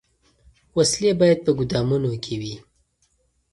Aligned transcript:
وسلې 0.77 1.11
باید 1.19 1.39
په 1.45 1.51
ګودامونو 1.57 2.09
کي 2.23 2.35
وي. 2.41 2.55